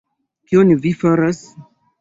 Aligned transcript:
kion 0.53 0.73
vi 0.87 0.95
faras? 1.03 1.45